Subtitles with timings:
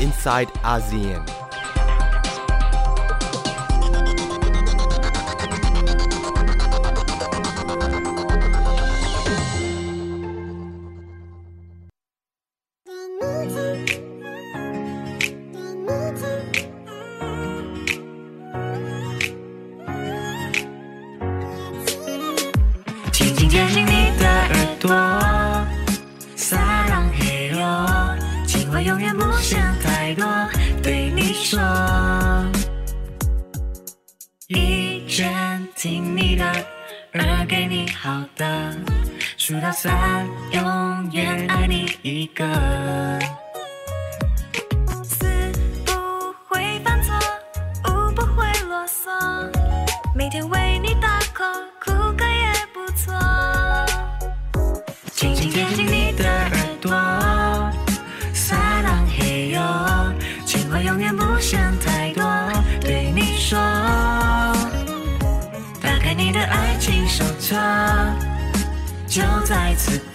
[0.00, 1.37] inside ASEAN.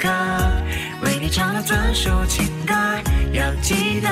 [0.03, 0.09] 歌，
[1.01, 2.73] 为你唱了专属情歌，
[3.31, 4.09] 要记得。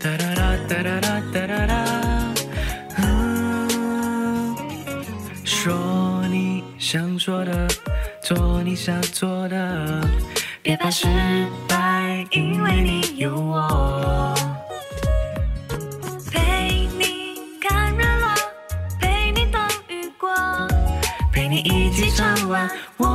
[0.00, 1.74] 哒哒哒哒哒哒哒哒哒，
[2.96, 4.56] 嗯，
[5.44, 7.68] 说你想说的，
[8.24, 10.00] 做你想做的，
[10.62, 11.06] 别怕失
[11.68, 14.29] 败，因为你有我。
[22.10, 22.34] 非常。
[22.98, 23.09] 我。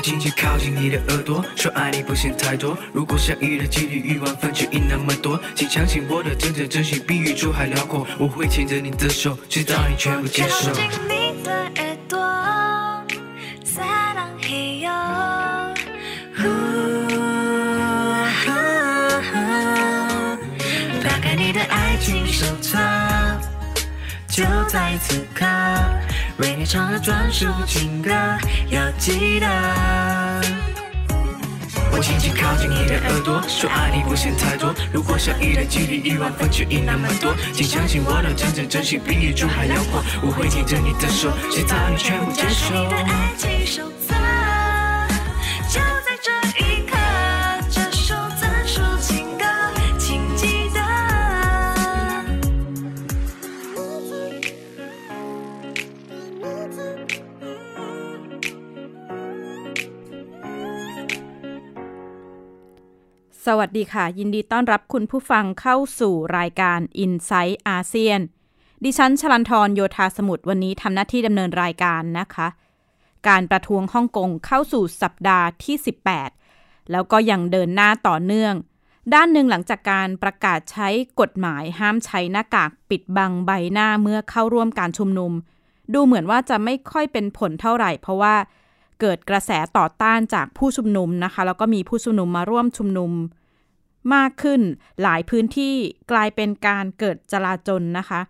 [0.00, 2.76] 轻轻靠近你的耳朵，说爱你不嫌太多。
[2.92, 8.06] 如果相遇的几率一万分之一那么多，请相信我的真诚真心比宇宙还辽阔。
[8.18, 10.68] 我会牵着你的手，直到你全部接受。
[10.68, 12.18] 靠近你的耳朵，
[13.64, 14.90] 撒浪嘿哟，
[16.36, 16.48] 呼
[21.02, 22.78] 打开你的爱情手册。
[24.28, 25.44] 就在此刻，
[26.40, 28.10] 为你唱的专属情歌，
[28.70, 29.46] 要记得。
[31.92, 34.74] 我轻轻靠近你的耳朵，说爱你不嫌太多。
[34.90, 40.02] 如果相遇的几率一万分之一那么多，请相信我的真诚真心比宇宙还辽阔。
[40.22, 44.09] 我会牵着你的手，直到你全部接受。
[63.58, 68.20] วัสดีค่ะ ยินดีต้อนรับคุณผู้ฟังเข้าสู่รายการ i n s i ซต์อาเซียน
[68.84, 72.48] ดิฉันชลันทรโยธาสมุทรวันนี้ทำหน้าที่ดำเนินรายการนะคะ
[73.28, 75.76] การประท้วงฮ่องกงเข้าสู่สัปดาห์ที่
[76.32, 78.54] 18 แล้วก็ยังเดินหน้าต่อเนื่อง
[79.14, 80.88] ด้านหนึ่งหลังจากการประกาศใช้
[81.20, 85.32] กฎหมายห้ามใช้หน้ากากปิดบังใบหน้าเมื่อเข้าร่วมการชุมนุม
[85.94, 88.34] ดูเหมือนว่าจะไม่ค่อยเป็นผลเท่าไหร่ เพราะว่า
[89.00, 93.10] เกิดกระแสต่อต้านจากผู้ชุมนุมนะคะ แล้วก็มีผู้ชุมนุมมาร่วมชุมนุม
[94.14, 94.60] มากขึ้น
[95.02, 95.74] หลายพื้นที่
[96.10, 98.20] กลายเป็นการเกิดจลาจลนะคะ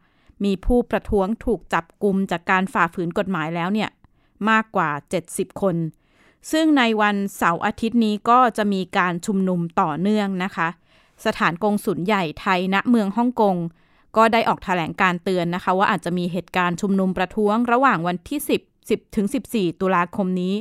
[0.45, 3.91] มีผู้ประท้วงถูกจับกลุมจากการฝ่าฝืนกฎหมายแล้วเนี่ย
[4.51, 4.91] มากกว่า
[5.27, 5.77] 70 คน
[6.53, 10.69] ซึ่งในวันเสาร์อาทิตย์นี้ก็จะมีการชุมนุมต่อเนื่องนะคะ
[11.27, 13.57] สถานกงสุลใหญ่ไทยณเมืองฮ่องกง
[14.17, 20.55] ก็ได้ออกแถลงการเตือนนะคะ ว่าอาจจะมีเหตุการณ์ชุมนุมประท้วงระหว่างวันที่ 10 10ถึง14 ตุลาคมนี้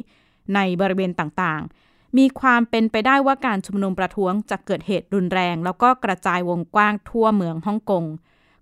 [0.55, 8.03] ในบริเวณต่างๆ มีความเป็นไปได้ว่าการชุมนุมประท้วงจะเกิดเหตุรุนแรง แล้วก็กระจายวงกว้างทั่วเมืองฮ่องกง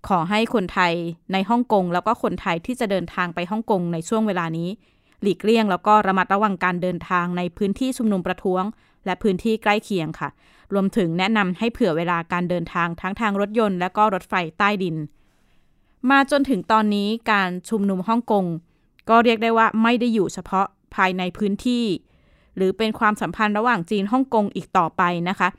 [0.07, 0.93] ขอให้คนไทย
[1.31, 4.69] ในฮ่องกงแล้วก็คนไทยที่จะเดินทางไปฮ่องกงในช่วงเวลานี้
[5.21, 8.63] หลีกเลี่ยงแล้วก็ระมัดระวังการเดินทางในพื้นที่ชุมนุมประท้วง
[9.05, 10.29] และพื้นที่ใกล้เคียงค่ะ
[10.73, 14.95] รวมถึงแนะนำให้เผื่อเวลาการเดินทางทั้งทางรถยนต์ และก็รถไฟใต้ดิน
[16.09, 18.45] มาจนถึงตอนนี้การชุมนุมฮ่องกง
[19.09, 21.83] ก็เรียกได้ว่าไม่ได้อยู่เฉพาะภายในพื้นที่
[22.57, 25.49] หรือเป็นความสัมพันธ์ระหว่างจีนฮ่องกงอีกต่อไปนะคะ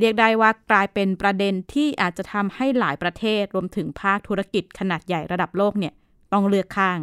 [0.00, 5.94] เรียกได้ว่ากลายเป็นประเด็นที่อาจจะทำให้หลายประเทศรวมถึงภาคธุรกิจขนาดใหญ่ระดับโลกเนี่ย
[6.32, 6.98] ต้องเลือกข้าง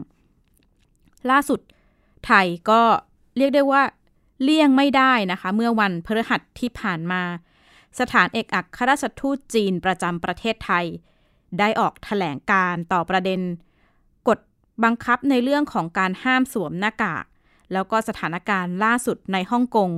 [1.29, 1.59] ล่าสุด
[2.25, 2.81] ไทยก็
[3.37, 3.83] เรียกได้ว่า
[4.43, 7.21] เลี่ยงไม่ได้นะคะ เมื่อวันพฤหัสที่ผ่านมา
[7.99, 10.85] สถานเอกอัครราชทูตจีนประจำประเทศไทย
[11.59, 13.41] ได้ออกถแถลงการต่อประเด็น
[14.27, 14.39] กฎ
[14.83, 17.25] บังคับในเรื่องของการห้ามสวมหน้ากาก
[17.73, 19.89] แล้วก็สถานการณ์ล่าสุดในฮ่องกง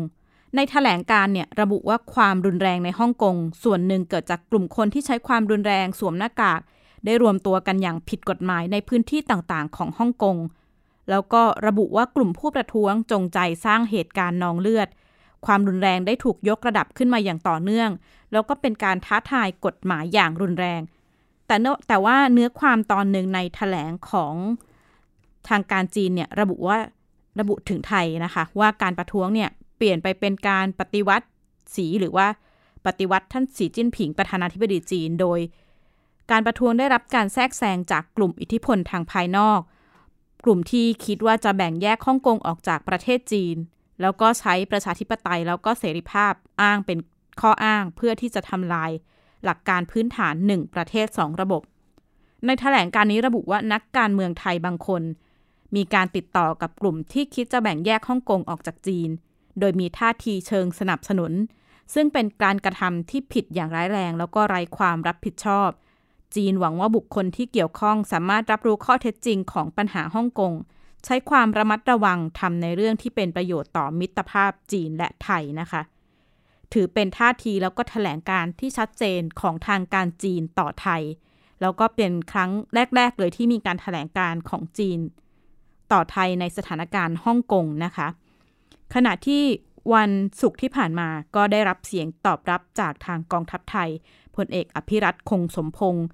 [0.55, 6.61] ในถแถลงการเนี่ยระบุว่าความรุนแรงในฮ่องกง ส่วนหนึ่งเกิดจากกลุ่มคนที่ใช้ความรุนแรงสวมหน้ากาก
[7.05, 10.37] ได้รวมตัวกันอย่างผิดกฎหมายในพื้นที่ต่างๆ ของฮ่องกง
[11.09, 14.87] แล้วก็ระบุว่ากลุ่มผู้ประท้วงจงใจสร้างเหตุการณ์นองเลือด
[15.45, 17.89] ความรุนแรงได้ถูกยกระดับขึ้นมาอย่างต่อเนื่อง
[18.31, 20.81] แล้วก็เป็นการท้าทายกฎหมายอย่างรุนแรง
[21.47, 21.55] แต่
[21.87, 24.35] แต่ว่าเนื้อความตอนหนึ่งในถแถลงของ
[25.49, 26.77] ทางการจีนเนี่ยระบุว่า
[27.39, 31.25] ระบุถึงไทยนะคะ ว่าการประท้วงเนี่ยเปลี่ยนไปเป็นการปฏิวัติ
[31.75, 32.27] สีหรือว่า
[32.85, 35.39] ปฏิวัติท่านสีจิ้นผิงประธานาธิบดีจีน โดย
[36.31, 39.59] การประท้วงได้รับการแทรกแซงจากกลุ่มอิทธิพลทางภายนอก
[40.45, 43.55] กลุ่มที่คิดว่าจะแบ่งแยกฮ่องกงออกจากประเทศจีน
[44.01, 46.97] แล้วก็ใช้ประชาธิปไตยแล้วก็เสรีภาพอ้างเป็น
[47.41, 48.91] ข้ออ้างเพื่อที่จะทำลาย
[49.45, 51.61] หลักการพื้นฐาน 1 ประเทศ 2 ระบบ
[52.45, 55.01] ในแถลงการนี้ระบุว่านักการเมืองไทยบางคน
[55.75, 59.09] มีการติดต่อกับกลุ่มที่คิดจะแบ่งแยกฮ่องกงออกจากจีน
[59.59, 61.33] โดยมีท่าทีเชิงสนับสนุน
[61.93, 65.69] ซึ่งเป็นการกระทำที่ผิดอย่างร้ายแรง แล้วก็ไร้ความรับผิดชอบ
[66.35, 70.53] จีนหวังว่าบุคคลที่เกี่ยวข้องสามารถรับรู้ข้อเท็จจริงของปัญหาฮ่องกง
[71.05, 75.81] ใช้ความระมัดระวังทำในเรื่องที่เป็นประโยชน์ต่อมิตรภาพจีนและไทยนะคะ
[76.73, 81.01] ถือเป็นท่าทีแล้วก็ถแถลงการที่ชัดเจนของทางการจีนต่อไทย
[81.61, 82.51] แล้วก็เป็นครั้ง
[82.95, 84.99] แรก ๆ เลยที่มีการถแถลงการของจีน
[85.91, 88.07] ต่อไทยในสถานการณ์ฮ่องกงนะคะ
[88.93, 89.43] ขณะที่
[89.93, 93.89] วันศุกร์ที่ผ่านมาก็ได้รับเสียงตอบรับจากทางกองทัพไทย
[94.35, 96.05] พลเอกอภิรัตคงสมพงศ์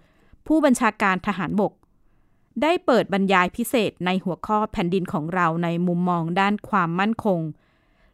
[0.47, 1.73] ผู้บัญชาการทหารบก
[2.61, 7.39] ได้เปิดบรรยายพิเศษในหัวข้อแผ่นดินของเราในมุมมองด้านความมั่นคง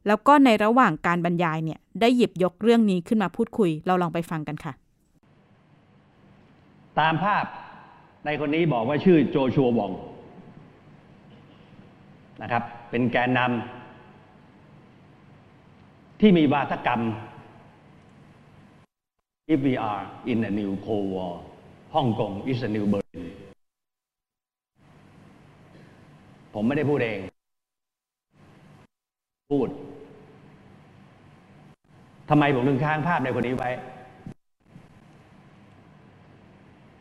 [0.08, 4.74] แล้วก็ในระหว่างการบรรยายเนี่ย ได้หยิบยกเรื่องนี้ขึ้นมาพูดคุย เราลองไปฟังกันค่ะ
[7.00, 7.46] ตามภาพ
[8.26, 9.92] ในคนนี้บอกว่าชื่อโจชัววอง
[12.42, 17.02] นะครับ เป็นแกนนำที่มีวาทกรรม
[19.54, 21.34] if we are in a new cold war
[21.96, 23.26] ฮ่องกง is a new Berlin
[26.54, 27.20] ผมไม่ได้พูดเอง
[29.52, 29.68] พูด
[32.30, 33.70] ทำไมผมถึงค้างภาพในคนนี้ไว้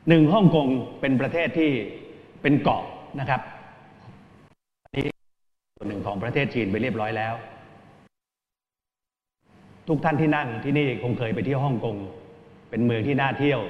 [0.09, 0.67] หนึ่งฮ่องกง
[1.01, 1.71] เป็นประเทศที่
[2.43, 2.83] เป็นเกาะ
[3.21, 3.41] นะครับ
[5.87, 7.35] หนึ่งของประเทศจีนไปเรียบร้อยแล้ว
[9.89, 11.97] ทุกท่านที่นั่งที่นี่คงเคยไปเที่ยวฮ่องกง
[12.71, 13.61] เป็นเมืองที่น่าเที่ยว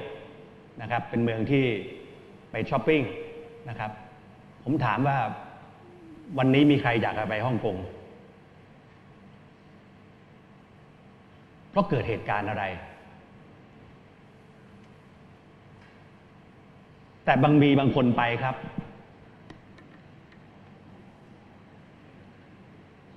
[0.81, 1.63] นะครับ เป็นเมืองที่
[2.51, 3.01] ไปช้อปปิ้ง
[3.69, 3.91] นะครับ
[4.63, 5.17] ผมถามว่า
[6.37, 7.75] วันนี้มีใครอยากไปฮ่องกง
[11.69, 12.63] เพราะเกิดเหตุการณ์อะไร
[17.25, 18.55] แต่บางมีบางคนไปครับ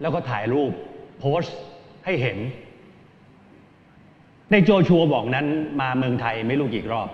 [0.01, 0.73] แล้วก็ถ่ายรูป
[1.19, 1.57] โพสต์
[2.05, 2.39] ให้เห็น
[4.51, 5.47] ในโจชัวบอกนั้น
[5.81, 7.09] มาเมืองไทยไม่รู้กี่รอบ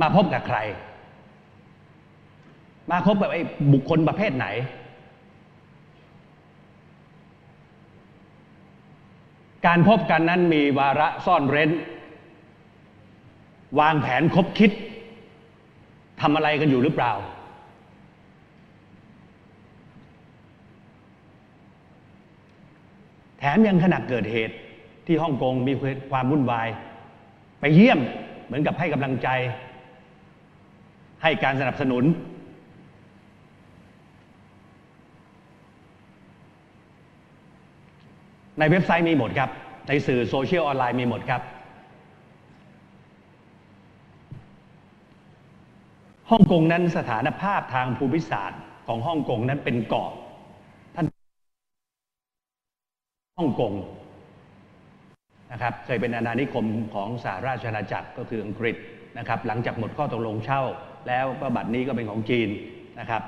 [0.00, 0.58] มาพบกับใคร
[2.90, 3.40] มาพบกับไอ้
[3.72, 4.46] บุคคลประเภทไหน
[9.66, 11.70] การพบกันนั้นมีวาระซ่อนเร้น
[13.80, 14.70] วางแผนคบคิด
[16.20, 17.12] ทำอะไรกันอยู่หรือเปล่า
[23.38, 24.54] แถมยังขณะเกิดเหตุ
[25.06, 25.72] ที่ฮ่องกงมี
[26.10, 26.68] ความวุ่นวาย
[27.60, 28.00] ไปเยี่ยม
[28.46, 29.28] เหมือนกับให้กำลังใจ
[31.22, 32.04] ให้การสนับสนุน
[38.58, 39.50] ในเว็บไซต์มีหมดครับ
[39.88, 41.42] ในสื่อโซเชียลออนไลน์มีหมดครับ
[46.30, 50.10] ฮ่องกงนั้นสถานภาพทางภูมิศาสตร์ของฮ่องกงนั้นเป็นเกาะ
[50.94, 51.06] ท่าน
[53.38, 53.72] ฮ่องกง
[55.52, 58.76] นะครับเคยเป็นอาณานิคมของสหราชอาณาจักรก็คืออังกฤษ
[59.18, 60.62] นะครับหลังจากหมดข้อตกลงเช่า
[61.08, 62.48] แล้วก็บัตรนี้ก็เป็นของจีน
[63.00, 63.22] นะครับ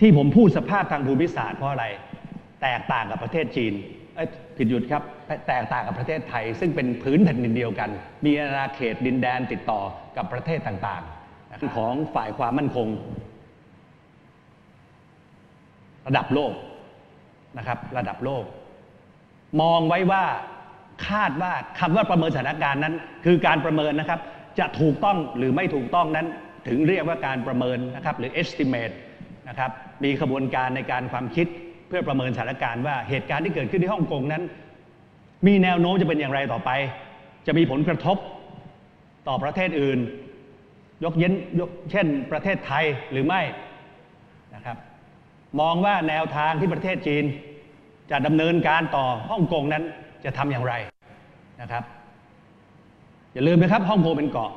[0.00, 1.86] ที่ผมพูดสภาพทางภูมิศาสตร์เพราะอะไร
[2.62, 3.72] แตกต่างกับประเทศจีน
[4.56, 5.02] ผิดหยุดครับ
[5.48, 7.90] แตกต่างกับประเทศไทย ซึ่งเป็นพื้นแผ่นดินเดียวกัน
[8.24, 9.80] มีอาณาเขตดินแดนติดต่อ
[10.16, 12.88] กับประเทศต่างๆ ของฝ่ายความมั่นคง
[16.06, 16.52] ระดับโลก
[17.58, 18.44] นะครับระดับโลก
[19.60, 20.24] มองไว้ว่า
[21.08, 22.94] คาดว่าคำว่าประเมินสถานการณ์นั้น
[23.24, 24.20] คือการประเมินนะครับ
[24.58, 26.26] จะถูกต้องหรือไม่ถูกต้องนั้น
[26.68, 28.94] ถึงเรียกว่าการประเมินนะครับหรือ estimate
[29.48, 29.70] นะครับ
[30.04, 31.46] มีขบวนการในการความคิด
[31.88, 34.42] เพื่อประเมินสถานการณ์ว่าเหตุการณ์ที่เกิดขึ้นที่ฮ่องกงนั้น
[35.46, 36.70] มีแนวโน้มจะเป็นอย่างไรต่อไป
[37.46, 38.16] จะมีผลกระทบ
[39.28, 39.98] ต่อประเทศอื่น
[41.04, 43.40] ยกเย็นยกเช่น ประเทศไทยหรือไม่
[44.54, 44.76] นะครับ
[45.60, 47.24] มองว่าแนวทางที่ประเทศจีน
[48.10, 49.82] จะดำเนินการต่อฮ่องกงนั้น
[50.24, 50.74] จะทำอย่างไร
[51.60, 51.84] นะครับ
[53.32, 54.50] อย่าลืมนะครับฮ่องกงเป็นเกาะ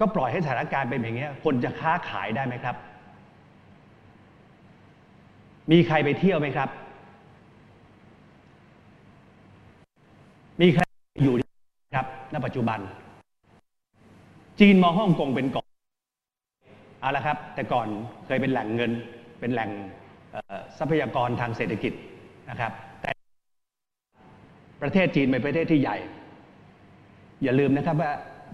[0.00, 2.76] ก็ปล่อยให้สถานการณ์เป็นอย่างนี้ยคนจะค้าขายได้ไหมครับ
[5.72, 6.68] มีใครไปเที่ยวไหมครับ
[10.60, 10.82] มีใคร
[11.22, 11.34] อยู่
[11.96, 12.78] ครับณปัจจุบัน
[14.60, 15.66] จีนมองฮ่องกงเป็นเกาะ
[17.00, 17.88] เอาละครับ แต่ก่อน
[18.26, 18.90] เคยเป็นแหล่งเงิน
[19.40, 19.70] เป็นแหล่ง
[20.78, 21.92] ทรัพยากรทางเศรษฐกิจ
[22.50, 23.10] นะครับ แต่
[24.82, 25.98] ประเทศจีนเป็นประเทศที่ใหญ่
[27.42, 28.12] อย่าลืมนะครับว่า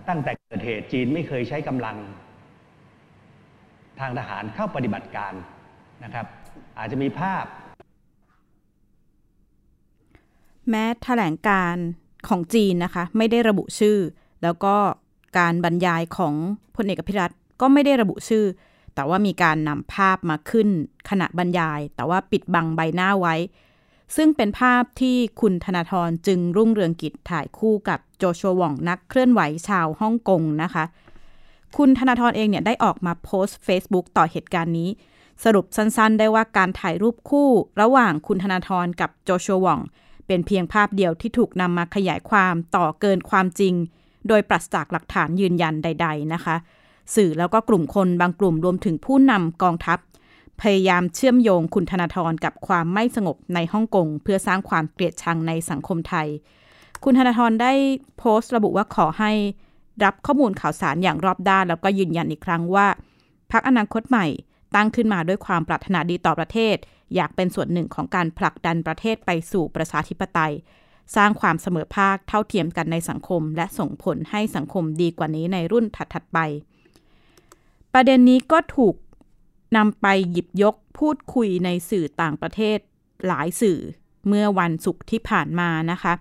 [0.08, 1.96] ตั้งแต่เกิดเหตุจีนไม่เคยใช้กำลัง
[4.00, 5.32] ทางทหารเข้าปฏิบัติการ
[6.04, 6.26] นะครับ
[6.78, 7.44] อาจจะมีภาพ
[10.70, 11.76] แม้แถลงการ
[12.28, 13.98] ของจีนนะคะ ไม่ได้ระบุชื่อ
[14.42, 14.74] แล้วก็
[15.38, 16.34] การบรรยายของ
[16.76, 18.44] พลเอกอภิรัตก็ไม่ได้ระบุชื่อ
[18.94, 20.68] แต่ว่ามีการนำภาพมาขึ้น
[21.08, 23.36] ขณะบรรยาย แต่ว่าปิดบังใบหน้าไว้
[24.16, 30.84] ซึ่งเป็นภาพที่คุณธนาธรจึงรุ่งเรืองกิจถ่ายคู่กับโจชัวหว่องนักเคลื่อนไหวชาวฮ่องกงนะคะ
[31.76, 34.90] คุณธนาธรเองเนี่ยได้ออกมาโพสต์ Facebook ต่อเหตุการณ์นี้
[35.44, 37.48] สรุปสั้นๆ ได้ว่าการถ่ายรูปคู่
[37.80, 39.80] ระหว่างคุณธนาธรกับโจชัวหว่อง
[40.26, 43.74] เป็นเพียงภาพเดียวที่ถูกนำมาขยายความต่อเกินความจริง
[44.28, 46.56] โดยปราศจากหลักฐานยืนยันใด ๆ นะคะ
[47.14, 49.98] สื่อแล้วก็กลุ่มคนบางกลุ่มรวมถึงผู้นำกองทัพ
[50.62, 56.28] พยายามเชื่อมโยงคุณธนาธรกับความไม่สงบในฮ่องกง เพื่อสร้างความเกลียดชังในสังคมไทย
[57.04, 57.72] คุณธนาธรได้
[58.18, 59.32] โพสต์ระบุว่าขอให้
[60.04, 62.86] รับข้อมูลข่าวสารอย่างรอบด้าน แล้วก็ยืนยันอีกครั้งว่า
[63.50, 64.26] พรรคอนาคตใหม่
[64.74, 66.76] ตั้งขึ้นมาด้วยความปรารถนาดีต่อประเทศ
[67.14, 70.52] อยากเป็นส่วนหนึ่งของการผลักดันประเทศไปสู่ประชาธิปไตย
[71.16, 76.38] สร้างความเสมอภาคเท่าเทียมกันในสังคม และส่งผลให้สังคมดีกว่านี้ในรุ่นถัดๆไป
[77.94, 78.94] ประเด็นนี้ก็ถูก
[79.76, 82.78] นำไปหยิบยกพูดคุยในสื่อต่างประเทศ
[83.26, 83.78] หลายสื่อ
[84.28, 86.12] เมื่อวันศุกร์ที่ผ่านมานะคะ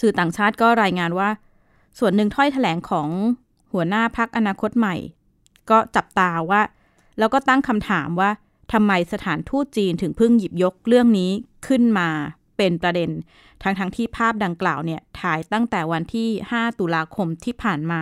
[0.00, 1.30] สื่อต่างชาติก็รายงานว่า
[1.98, 3.08] ส่วนหนึ่งถ้อยแถลงของ
[3.72, 4.96] หัวหน้าพักอนาคตใหม่
[5.70, 6.62] ก็จับตาว่า
[7.18, 8.30] แล้วก็ตั้งคำถามว่า
[8.72, 11.30] ทำไมสถานทูตจีนถึงเพิ่งหยิบยกเรื่องนี้
[11.66, 12.08] ขึ้นมา
[12.56, 13.10] เป็นประเด็น
[13.62, 18.00] ทั้งทั้งๆที่ภาพดังกล่าวเนี่ยถ่ายตั้งแต่วันที่ 5 ตุลาคมที่ผ่านมา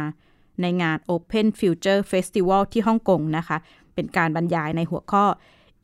[0.63, 3.57] ในงาน Open Future Festival ที่ฮ่องกงนะคะ
[3.95, 5.25] เป็นการบรรยายในหัวข้อ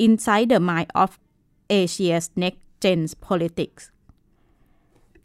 [0.05, 1.11] Inside the Mind of
[1.81, 3.83] Asia's Next Gen Politics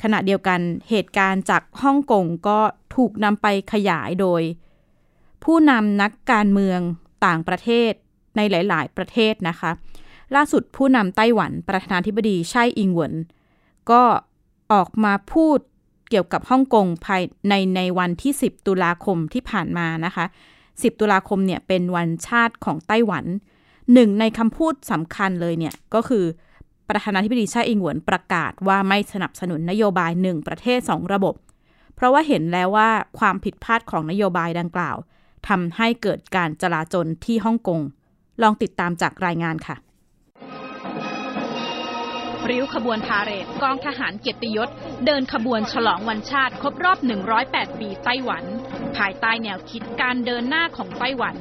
[0.01, 2.59] ขณะเดียวกันเหตุการณ์จากฮ่องกงก็
[2.95, 4.41] ถูกนำไปขยายโดย
[5.43, 6.79] ผู้นำนักการเมือง
[7.25, 7.91] ต่างประเทศ
[8.35, 9.71] ในหลาย ๆ ประเทศนะคะ
[10.35, 13.15] ล่าสุดผู้นำไต้หวันประธานาธิบดีไช่อิงเหวิน
[13.91, 14.03] ก็
[14.73, 15.59] ออกมาพูด
[16.09, 20.25] เกี่ยวกับฮ่องกงภายในในวันที่ 10 ตุลาคมที่ผ่านมานะคะ
[20.63, 23.25] 10 ตุลาคมเนี่ยเป็นวันชาติของไต้หวัน
[23.93, 26.25] หนึ่งในคำพูดสำคัญเลยเนี่ยก็คือ
[26.89, 31.35] ประธานาธิบดีช่อิงเหวินประกาศว่าไม่สนับสนุนนโยบายหนึ่งประเทศสองระบบ
[31.95, 34.97] เพราะว่าเห็นแล้วว่าความผิดพลาดของนโยบายดังกล่าว
[35.47, 37.81] ทำให้เกิดการจลาจลที่ฮ่องกง
[38.41, 39.75] ลองติดตามจากรายงานค่ะ
[42.49, 44.69] ริ้วขบวนพาเหรดกองทหารเกียรติยศ
[45.05, 46.99] เดินขบวนฉลองวันชาติครบรอบ
[47.39, 48.43] 108 ปีไต้หวัน
[48.97, 51.35] ภายใต้แนวคิดการเดินหน้าของไต้หวัน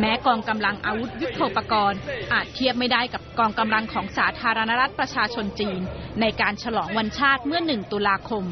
[0.00, 2.00] แม้กองกำลังอาวุธยุทโธปกรณ์
[2.32, 5.80] อาจเทียบไม่ได้กับกองกำลังของสาธารณรัฐประชาชนจีน
[6.20, 8.44] ในการฉลองวันชาติเมื่อ 1 ตุลาคม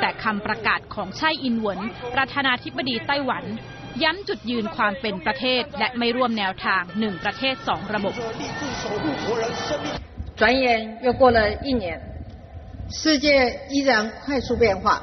[0.00, 1.78] แต่คำประกาศของไช่อินหวน
[2.14, 3.44] ประธานาธิบดีไต้หวัน
[4.02, 8.14] ย้ำจุดยืนความเป็นประเทศและไม่ร่วมแนวทางหนึ่งประเทศสองระบบ
[10.38, 12.00] 转眼又过了一年，
[12.88, 15.02] 世界依然快速变化，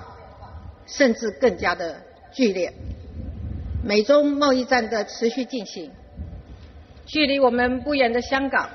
[0.86, 2.02] 甚至更加的
[2.32, 2.72] 剧烈。
[3.84, 5.92] 美中贸易战的持续进行，
[7.06, 8.70] 距离我们不远的香港，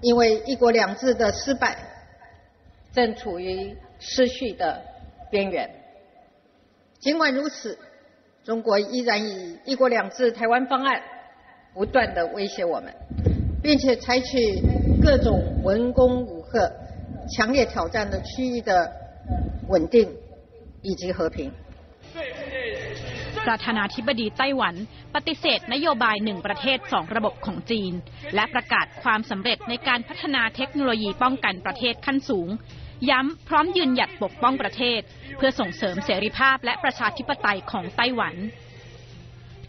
[0.00, 1.76] 因为“一国两制”的失败，
[2.94, 4.82] 正处于失序的
[5.30, 5.70] 边缘。
[6.98, 7.78] 尽管如此，
[8.44, 11.02] 中国依然以“一国两制”台湾方案
[11.74, 12.94] 不断的威胁我们，
[13.65, 14.61] 并且采取
[15.01, 16.71] 各种文攻武吓、
[17.29, 18.91] 强烈挑战的区域的
[19.67, 20.09] 稳定
[20.81, 21.51] 以及和平。
[23.47, 24.75] ประธานาธิบดีไต้หวัน
[25.15, 27.93] ปฏิเสธนโยบายหนึ่งประเทศสองระบบของจีน
[28.35, 32.49] และประกาศความสำเร็จในการพัฒนาเทคโนโลยีป้องกันประเทศขั้นสูง
[33.09, 35.01] ย้ำพร้อมยืนหยัดปกป้องประเทศ
[35.37, 38.35] เพื่อส่งเสริมเสรีภาพและประชาธิปไตยของไต้หวัน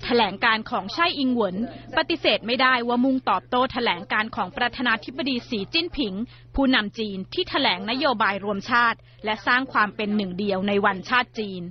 [0.06, 1.56] แถลงการของไช่อิงหวน
[1.98, 6.14] ปฏิเสธไม่ได้ว่ามุ่งตอบโต้แถลงการของประธานาธิบดีสีจิ้นผิง
[6.56, 11.64] ผู้นำจีนที่แถลงนโยบายรวมชาติ และสร้างความเป็นหนึ่งเดียวในวันชาติจีน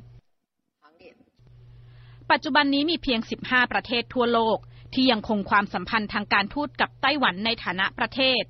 [2.30, 4.59] ปัจจุบันนี้มีเพียง 15 ประเทศทั่วโลก
[4.95, 8.42] ที่ยังคงความสัมพันธ์ทางการทูตกับไต้หวันในฐานะประเทศ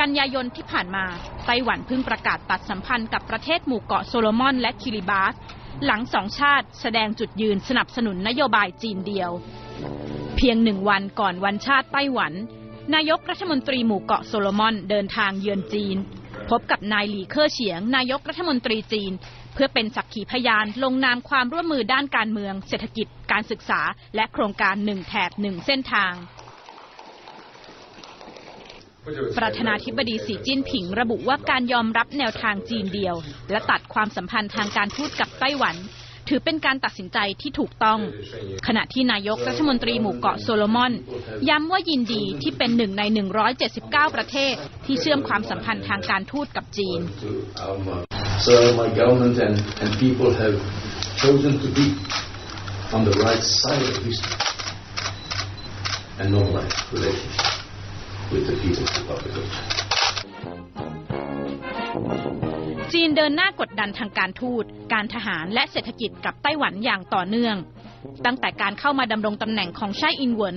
[0.00, 1.04] กันยายนที่ผ่านมา
[1.46, 5.34] ไต้หวันเพิ่งประกาศตัดสัมพันธ์กับประเทศหมู่เกาะโซโลมอนและคิริบาส
[5.86, 9.30] หลังสองชาติแสดงจุดยืนสนับสนุนนโยบายจีนเดียว
[10.36, 12.32] เพียงหนึ่งวันก่อนวันชาติไต้หวัน
[12.94, 15.96] นายกรัฐมนตรีหมู่เกาะโซโลมอนเดินทางเยือนจีน
[16.50, 19.12] พบกับนายหลีเค่อเฉียง นายกรัฐมนตรีจีน
[19.54, 23.80] เพื่อเป็นสักขีพยานลงนามความร่วมมือด้านการเมือง เศรษฐกิจ การศึกษา
[24.14, 26.12] และโครงการหนึ่งแถบหนึ่งเส้นทาง
[29.38, 33.14] ประธานาธิบดีสีจิ้นผิงระบุว่าการยอมรับแนวทางจีนเดียว
[33.50, 35.76] และตัดความสัมพันธ์ทางการทูตกับไต้หวัน
[36.28, 38.00] ถือเป็นการตัดสินใจที่ถูกต้อง
[38.66, 40.92] ขณะที่นายกรัฐมนตรีหมู่เกาะโซโลมอน
[41.48, 43.02] ย้ำว่ายินดีที่เป็นหนึ่งใน
[43.58, 44.54] 179 ประเทศ
[44.86, 47.00] ที่เชื่อมความสัมพันธ์ทางการทูตกับจีน
[48.46, 50.56] So my government and, and people have
[51.22, 51.86] chosen to be
[52.96, 54.36] on the right side of history
[56.18, 57.51] and normalize relations
[58.32, 59.82] with the People's Republic of China.
[62.92, 67.56] จีนเดินหน้ากดดันทางการทูต การทหารและเศรษฐกิจกับไต้หวันอย่างต่อเนื่อง
[68.24, 70.56] ตั้งแต่การเข้ามาดำรงตำแหน่งของไช่อินเหวิน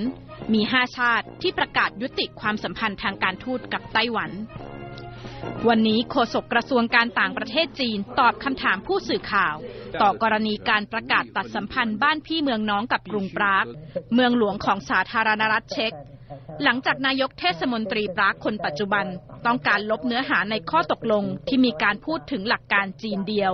[0.53, 4.32] มีห้าชาติที่ประกาศยุติความสัมพันธ์ทางการทูตกับไต้หวัน
[5.67, 9.55] วันนี้โฆษกกระทรวงการต่างประเทศจีนตอบคำถามผู้สื่อข่าว
[10.01, 13.65] ต่อกรณีการประกาศตัดสัมพันธ์บ้านพี่เมืองน้องกับกรุงปราก
[14.13, 15.94] เมืองหลวงของสาธารณรัฐเช็ก
[16.63, 19.05] หลังจากนายกเทศมนตรีปรากคนปัจจุบัน
[19.46, 23.53] ต้องการลบเนื้อหาในข้อตกลงที่มีการพูดถึงหลักการจีนเดียว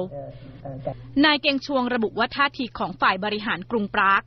[1.25, 4.23] นายเกงชวงระบุว่าท่าทีของฝ่ายบริหารกรุงปราก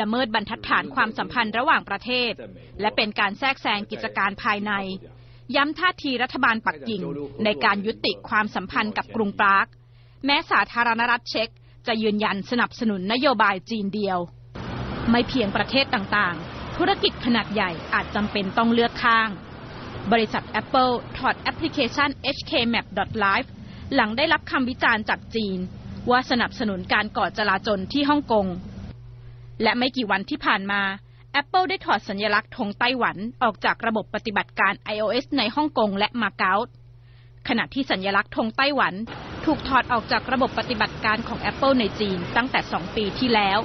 [0.00, 2.32] ละเมิดบรรทัดฐานความสัมพันธ์ระหว่างประเทศ
[2.80, 4.72] และเป็นการแทรกแซงกิจการภายใน
[5.56, 7.02] ย้ำท่าทีรัฐบาลปักกิ่ง
[7.44, 9.66] ในการยุติความสัมพันธ์กับกรุงปราก
[10.26, 11.48] แม้สาธารณรัฐเช็ก
[11.86, 14.18] จะยืนยันสนับสนุนนโยบายจีนเดียว
[15.10, 19.28] ไม่เพียงประเทศต่างๆ ธุรกิจขนาดใหญ่อาจจำเป็นต้องเลือกข้าง
[20.12, 23.48] บริษัท Apple ถอดแอปพลิเคชัน HKMap.live
[23.94, 25.58] หลังได้รับคำวิจารณ์จากจีน
[26.10, 28.46] ว่าสนับสนุนการก่อจลาจลที่ฮ่องกง
[29.62, 30.82] และไม่กี่วันที่ผ่านมา
[31.40, 36.54] Apple ได้ถอดสัญลักษณ์ธงไต้หวันออกจากระบบปฏิบัติการ iOS ในฮ่องกงและมาเก๊า
[37.48, 38.94] ขณะที่สัญลักษณ์ธงไต้หวัน
[39.44, 43.60] ถูกถอดออกจากระบบปฏิบัติการของ Apple ในจีนตั้งแต่ 2 ปีที่แล้ว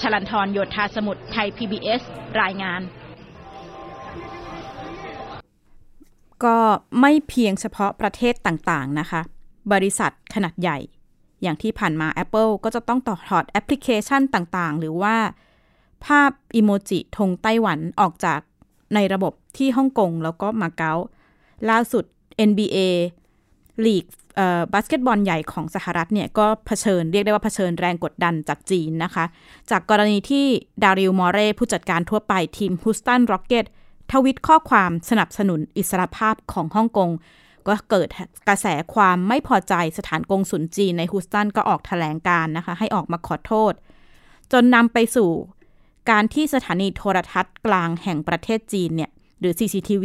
[0.00, 2.02] ชลันทรโยธาสมุทรไทย PBS
[2.40, 2.80] รายงาน
[6.44, 6.58] ก็
[7.00, 9.20] ไม่เพียงเฉพาะประเทศต่างๆนะคะ
[9.72, 10.78] บริษัทขนาดใหญ่
[11.42, 15.16] อย่างที่ผ่านมา Apple ก็จะต้องต่อถอดแอปพลิเคชันต่างๆ หรือว่า
[16.06, 18.40] ภาพอิโมจิธงไต้หวันออกจาก
[18.94, 20.94] ในระบบที่ฮ่องกงแล้วก็มาเก๊า
[21.70, 22.04] ล่าสุด
[22.48, 22.78] NBA
[23.84, 24.04] ลีก
[24.72, 29.24] บาสเกตบอลใหญ่ของสหรัฐเนี่ยก็เผชิญเรียกได้ว่าเผชิญแรงกดดันจากจีนนะคะ
[29.70, 30.46] จากกรณีที่
[30.82, 33.64] Daryl Morey ผู้จัดการทั่วไปทีมฮูสตันร็อกเก็ต
[34.12, 37.10] ทวิตข้อความสนับสนุนอิสรภาพของฮ่องกง
[37.66, 38.08] ก็เกิด
[38.48, 43.72] กระแสความไม่พอใจสถานกงสุลจีนในฮูสตันก็ออกแถลงการณ์นะคะ ให้ออกมาขอโทษ
[44.52, 45.30] จนนำไปสู่
[46.10, 50.04] การที่สถานีโทรทัศน์กลางแห่งประเทศจีนเนี่ยหรือ CCTV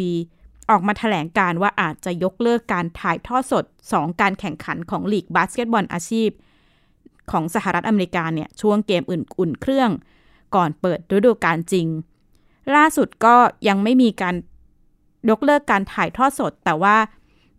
[0.69, 6.30] ออกมาแถลงการณ์ว่าอาจจะยกเลิกการถ่ายทอดสด 2 การแข่งขันของลีกบาสเกตบอลอาชีพ
[7.32, 9.91] ของสหรัฐอเมริกาเนี่ยช่วงเกมอุ่นๆเครื่อง
[10.56, 11.88] ก่อนเปิดฤดูกาลจริง
[12.76, 13.36] ล่าสุดก็
[13.67, 14.36] ยังไม่มีการ
[15.30, 16.95] ยกเลิกการถ่ายทอดสด แต่ว่า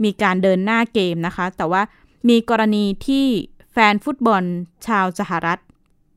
[0.05, 1.83] มีการเดินหน้าเกมนะคะ แต่ว่า
[2.29, 3.27] มีกรณีที่
[3.73, 4.45] แฟนฟุตบอล
[4.87, 5.61] ชาวสหรัฐ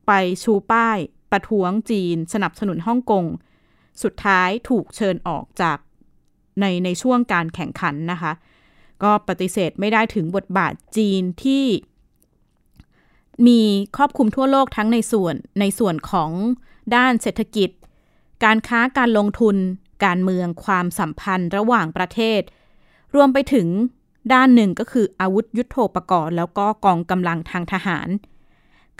[0.06, 0.98] ไปชูป้าย
[1.30, 3.24] ประท้วงจีน สนับสนุนฮ่องกง
[4.02, 5.78] สุดท้ายถูกเชิญออกจาก
[6.60, 8.32] ในในช่วงการแข่งขันนะคะ
[9.02, 11.64] ก็ปฏิเสธไม่ได้ถึงบทบาทจีนที่
[13.46, 13.60] มี
[13.96, 16.30] ครอบคลุมทั่วโลกทั้งในส่วนในส่วนของ
[16.96, 17.70] ด้านเศรษฐกิจ
[18.44, 19.56] การค้าการลงทุน
[20.04, 22.40] การเมืองความสัมพันธ์ระหว่างประเทศ
[23.14, 23.66] รวมไปถึง
[24.32, 28.08] ด้านหนึ่งก็คืออาวุธยุโทโธปกรณ์แล้วก็กองกำลังทางทหาร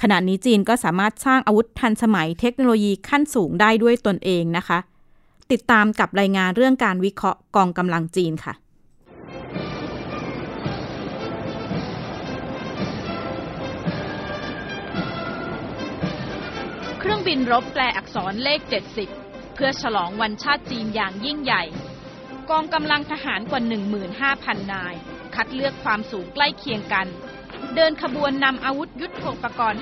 [0.00, 4.78] ขณะนี้จีนก็สามารถสร้างอาวุธทันสมัยเทคโนโลยีขั้นสูงได้ด้วยตนเองนะคะ
[5.52, 8.54] ติดตามกับรายงานเรื่องการวิเคราะห์กองกำลังจีนค่ะ
[16.98, 18.60] เครื่องบินรบแปลอักษรเลข
[19.08, 21.62] 70 เพื่อฉลองวันชาติจีนอย่างยิ่งใหญ่
[22.50, 23.60] กองกำลังทหารกว่า
[24.16, 24.94] 15,000 นาย
[25.34, 27.06] คัดเลือกความสูงใกล้เคียงกัน
[27.74, 29.80] เดินขบวนนำอาวุธยุทโธปกรณ์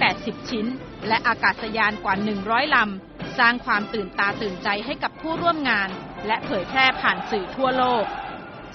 [0.00, 0.66] 580 ชิ้น
[1.08, 3.07] และอากาศยานกว่า 100 ลำ
[3.38, 5.88] สร้างความตื่นตาตื่นใจให้กับผู้ร่วมงาน
[6.26, 8.04] และเผยแพร่ผ่านสื่อทั่วโลก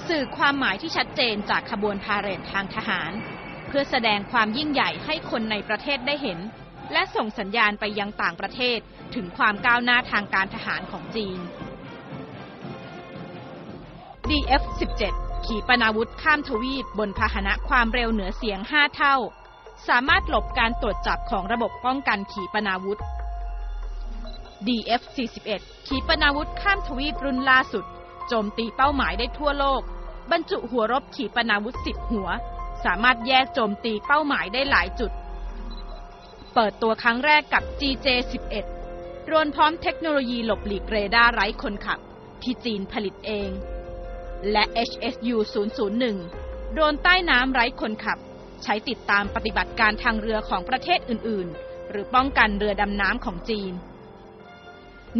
[0.07, 3.11] สื่อความหมายที่ชัดเจนจากขบวนพาเหรดทางทหาร
[3.67, 6.39] เพื่อแสดงความยิ่งใหญ่ให้คนในประเทศได้เห็น
[6.93, 8.79] และส่งสัญญาณไปยังต่างประเทศ
[9.15, 11.39] ถึงความก้าวหน้าทางการทหารของจีน
[14.29, 15.13] DF-17
[15.45, 19.15] ขีปนาวุธข้ามทวีปบนพาหนะความเร็วเหนือเสียง 5 เท่า
[19.87, 22.99] สามารถหลบการตรวจจับของระบบป้องกันขีปนาวุธ
[24.67, 27.85] DF-41 ขีปนาวุธข้ามทวีปรุ่นล่าสุด
[28.27, 29.81] โจมตีเป้าหมายได้ทั่วโลก
[30.31, 32.29] บรรจุหัวรบขีปนาวุธ 10 หัว
[32.85, 35.11] สามารถแยกโจมตีเป้าหมายได้หลายจุด
[36.53, 38.65] เปิดตัวครั้งแรกกับ GJ-11
[39.25, 41.99] โดรนพร้อมเทคโนโลยีหลบหลีกเรดาร์ไร้คนขับ
[42.43, 43.49] ที่จีนผลิตเอง
[44.51, 45.37] และ HSU
[46.05, 48.17] 001 โดนใต้น้ำไร้คนขับ
[48.63, 53.73] ใช้ติดตามปฏิบัติการทางเรือของประเทศอื่น ๆ หรือป้องกันเรือดำน้ำของจีน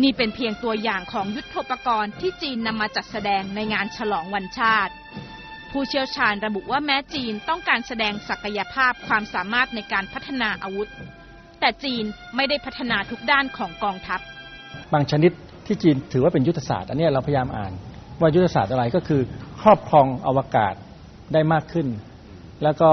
[0.01, 4.93] นี่เป็นเพียงตัวอย่างของยุทธปกรณ์ที่จีนนำมาจัดแสดงในงานฉลองวันชาติ
[5.71, 10.89] ผู้เชี่ยวชาญระบุว่าแม้จีนต้องการแสดงศักยภาพความสามารถในการพัฒนาอาวุธ
[11.60, 12.03] แต่จีน
[12.36, 14.19] ไม่ได้พัฒนาทุกด้านของกองทัพ
[14.93, 15.32] บางชนิด
[15.65, 17.73] ที่จีนถือว่าเป็นยุทธศาสตร์ อันนี้เราพยายามอ่าน
[18.19, 19.21] ว่ายุทธศาสตร์อะไรก็คือ
[19.62, 20.75] ครอบครองอวกาศ
[21.34, 21.88] ได้มากขึ้น
[22.63, 22.91] แล้วก็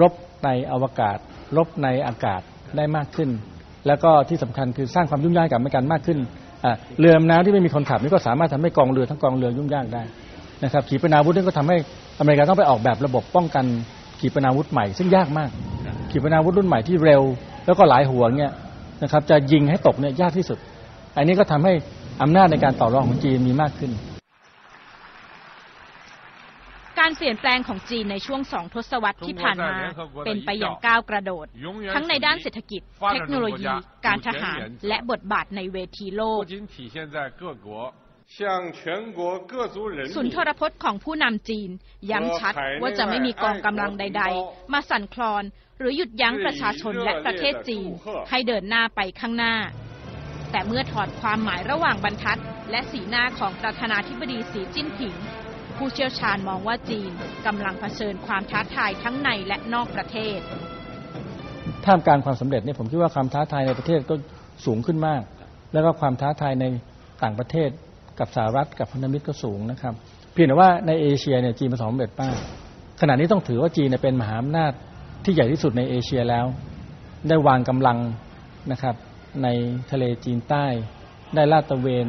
[0.00, 0.12] รบ
[0.44, 1.18] ในอวกาศ
[1.56, 2.40] รบในอากาศ
[2.76, 3.30] ได้มากขึ้น
[3.88, 6.18] แล้วก็ที่สำคัญคือสร้างความยุ่งยากกับเมกันมากขึ้น
[6.98, 10.02] เรือดำน้ำที่ไม่มีคนขับนี่ก็สามารถทำให้กองเรือทั้งกองเรือยุ่งยากได้
[10.64, 11.76] นะครับขีปนาวุธนี่ก็ทำให้
[12.18, 13.64] อเมริกาต้องไปออกแบบระบบป้องกัน
[14.20, 15.50] ขีปนาวุธใหม่ ซึ่งยากมาก
[16.10, 17.22] ขีปนาวุธรุ่นใหม่ที่เร็ว
[17.66, 18.52] แล้วก็หลายหัวเนี่ย
[19.02, 20.58] นะครับจะยิงให้ตกเนี่ยยากที่สุด
[21.16, 21.72] อันนี้ก็ทำให้
[22.22, 23.90] อำนาจในการต่อรองของจีนมีมากขึ้น
[27.00, 29.76] การเปลี่ยนแปลงของจีนในช่วงสองทศวรรษที่ผ่านมา
[30.26, 31.46] เป็นไปอย่างก้าวกระโดด
[31.94, 32.82] ทั้งในด้านเศรษฐกิจ
[33.12, 33.72] เทคโนโลยี
[34.06, 34.58] การทหาร
[34.88, 36.40] และบทบาทในเวทีโลก
[40.16, 41.70] สุนทรพจน์ของผู้นำจีน
[42.10, 45.44] ย้ำชัดว่าจะไม่มีกองกำลังใด ๆ มาสั่นคลอน
[45.78, 47.88] หรือหยุดยั้งประชาชนและประเทศจีน
[48.30, 49.54] ให้เดินหน้าไปข้างหน้า
[50.52, 55.14] แต่เมื่อถอดความหมายระหว่างบรรทัด และสีหน้าของประธานาธิบดีสีจิ้นผิง
[55.78, 57.10] ผู้เชี่ยวชาญมองว่าจีน
[57.46, 60.38] กำลังเผชิญความท้าทายทั้งในและนอกประเทศ
[61.84, 64.14] ท่ามกลางความสำเร็จเนี่ยผมคิดว่าความท้าทายในประเทศก็
[64.66, 65.22] สูงขึ้นมาก
[65.72, 66.64] แล้วก็ความท้าทายใน
[67.22, 67.70] ต่างประเทศ
[68.18, 69.94] กับสหรัฐกับพันธมิตรก็สูงนะครับ
[70.32, 72.36] เพียงแต่ว่าในเอเชียเนี่ยจีนประสบความสำเร็จมาก
[73.00, 74.72] ขณะนี้ต้องถือว่าจีนเนี่ยเป็นมหาอำนาจ
[75.24, 76.46] ที่ใหญ่ที่สุดในเอเชียแล้ว
[77.28, 77.98] ได้วางกำลัง
[78.72, 78.94] นะครับ
[79.42, 79.48] ใน
[79.90, 80.66] ทะเลจีนใต้
[81.34, 82.06] ได้ลาดตระเวน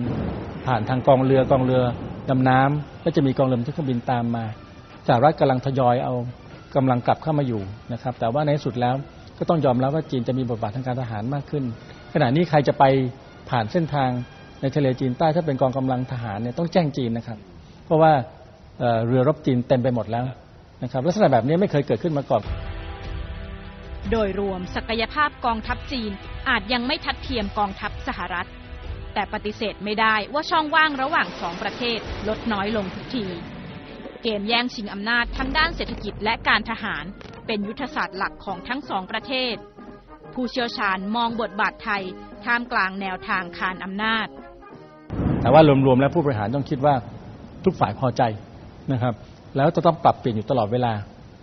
[0.65, 1.83] ผ่านทางกองเรือกองเรือ
[2.29, 4.45] ดำน้ำและจะมีกองเรือที่เครื่องบินตามมา
[5.07, 6.13] สหรัฐกำลังทยอยเอา
[6.75, 7.61] กำลังกลับเข้ามาอยู่
[7.93, 8.95] นะครับ แต่ว่าในที่สุดแล้ว
[9.39, 11.63] ก็ต้องยอมรับว่าจีนจะมีบทบาททางการทหารมากขึ้น
[12.13, 12.83] ขณะนี้ใครจะไป
[13.49, 14.09] ผ่านเส้นทาง
[14.61, 17.37] ในทะเลจีนใต้ถ้าเป็นกองกำลังทหารเนี่ยต้องแจ้งจีนนะครับ
[17.85, 18.11] เพราะว่า
[18.79, 20.25] เเรือรบจีนเต็มไปหมดแล้ว
[20.83, 22.43] นะครับลักษณะแบบนี้ไม่เคยเกิดขึ้นมาก่อน
[24.11, 26.11] โดยรวมศักยภาพกองทัพจีน
[26.49, 28.47] อาจยังไม่ทัดเทียมกองทัพสหรัฐ
[29.19, 33.25] แต่ปฏิเสธไม่ได้ว่าช่องว่างระหว่างสองประเทศลดน้อยลงทุกที
[34.23, 37.03] เกมแย่งชิงอำนาจทั้งด้านเศรษฐกิจและการทหาร
[37.47, 39.55] เป็นยุทธศาสตร์หลักของทั้งสองประเทศ
[40.33, 42.03] ผู้เชี่ยวชาญมองบทบาทไทย
[42.45, 44.27] ท่ามกลางแนวทางคานอำนาจ
[45.41, 46.93] แต่ว่ารวมๆแล้วผู้บริหารต้องคิดว่า
[47.65, 48.21] ทุกฝ่ายพอใจ
[48.91, 49.13] นะครับ
[49.55, 50.93] แล้วจะต้องปรับเปลี่ยนอยู่ตลอดเวลา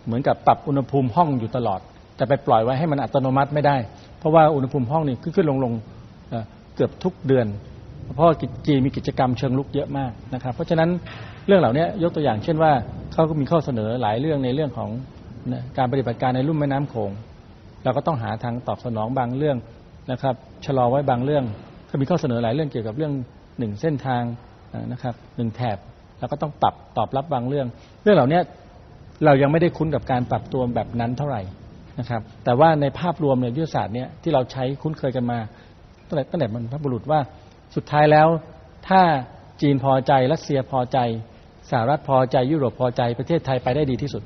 [0.07, 1.81] เหมือนกับปรับอุณหภูมิห้องอยู่ตลอด
[2.19, 3.77] จะไปปล่อยไว้ให้มันอัตโนมัติไม่ได้
[4.19, 7.47] เพราะว่าอุณหภูมิห้องนี่ขึ้นขึ้นลงลงๆ เกือบทุกเดือน
[8.15, 8.27] เพราะ
[8.67, 10.91] จีนมีกิจกรรมเชิงลุกเยอะมากนะครับ เพราะฉะนั้น
[11.47, 12.73] เรื่องเหล่านี้ยกตัวอย่างเช่นว่า
[13.13, 14.91] เขาก็มีข้อเสนอหลายเรื่องในเรื่องของ
[15.79, 17.11] การปฏิบัติการในลุ่มแม่น้ำโขง
[17.85, 19.57] เราก็ต้องหาทางตอบสนองบางเรื่อง
[20.11, 20.35] นะครับ
[20.67, 21.45] ชะลอไว้บางเรื่อง
[21.91, 23.13] ก็มีข้อเสนอหลายเรื่องเกี่ยวกับเรื่อง
[23.59, 24.23] หนึ่งเส้นทาง
[24.93, 25.79] นะครับหนึ่งแถบ
[26.19, 27.67] เราก็ต้องปรับตอบรับบางเรื่อง
[28.03, 28.41] เรื่องเหล่านี้
[29.25, 31.43] เรายังไม่ได้คุ้นกับการปรับตัวแบบนั้นเท่าไหร่
[31.99, 35.39] นะครับ แต่ว่าในภาพรวมในยุทธศาสตร์เนี่ยที่เราใช้คุ้นเคยกันมา
[36.09, 37.21] ตั้งแต่ตั้งแต่บรรพบุรุษว่า
[37.75, 38.29] สุดท้ายแล้ว
[38.89, 39.03] ถ้า
[39.61, 40.99] จีนพอใจรัสเซียพอใจ
[41.71, 44.23] สหรัฐพอใจยุโรปพอใจประเทศไทยไปได้ดีที่สุด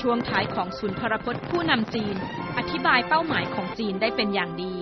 [0.00, 2.16] ช่วงท้ายของสุนทรพจน์ผู้นำจีน
[2.58, 4.74] อธิบายเป้าหมายของจีนได้เป็นอย่างดี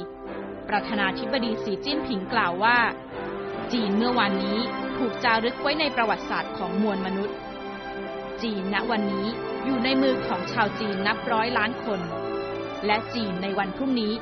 [0.68, 2.78] ประธานาธิบดีสีจิ้นผิงกล่าวว่า
[3.72, 4.58] จีนเมื่อวานนี้
[4.96, 7.36] ถูกจารึกไว้ในประวัติศาสตร์ของมวลมนุษย์
[8.42, 9.26] จีนณวันนี้
[9.64, 12.00] อยู่ในมือของชาวจีนนับร้อยล้านคน
[12.86, 14.12] และจีนในวันพรุ่งนี้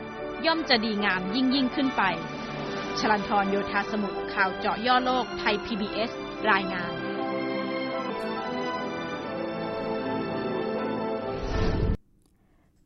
[0.46, 2.02] ย่อมจะดีงามยิ่งยิ่งขึ้นไป
[2.98, 6.10] ชลันทรโยธาสมุทรข่าวเจาะย่อโลกไทย PBS
[6.50, 6.92] รายงาน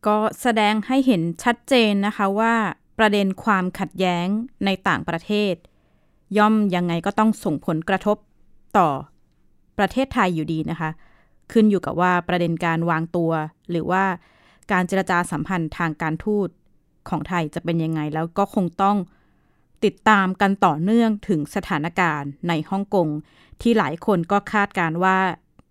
[0.07, 2.55] ก็แสดงให้เห็นชัดเจนนะคะว่า
[2.99, 4.27] ประเด็นความขัดแย้ง
[4.65, 5.55] ในต่างประเทศ
[6.39, 8.17] ย่อมยังไงก็ต้องส่งผลกระทบ
[8.79, 8.89] ต่อ
[9.79, 10.91] ประเทศไทยอยู่ดีนะคะ
[11.53, 13.33] ขึ้นอยู่กับว่าประเด็นการวางตัว
[13.71, 14.05] หรือว่า
[14.73, 16.49] การเจรจาสัมพันธ์ทางการทูต
[17.09, 18.97] ของไทยจะเป็นยังไงแล้วก็คงต้อง
[19.85, 23.09] ติดตามกันต่อเนื่องถึงสถานการณ์ในฮ่องกง
[23.61, 25.19] ที่หลายคนก็คาดการว่า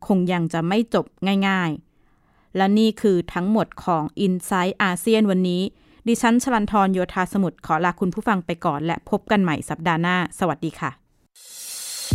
[0.08, 1.06] คงยังจะไม่จบ
[1.48, 5.62] ง่ายๆ และนี่คือทั้งหมดของ i n s i ซต์อาเซียนวันนี้
[6.08, 10.92] ดิฉันชลันทรโยธาสมุทรขอลาคุณผู้ฟังไปก่อน และพบกันใหม่สัปดาห์หน้า สวัสดีค่ะ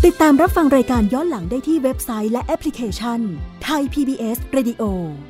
[0.04, 3.20] ติดตามรับฟังรายการย้อนหลังได้ที่เว็บไซต์และแอปพลิเคชัน
[3.64, 4.82] ไทย PBS Radio
[5.28, 5.29] ไ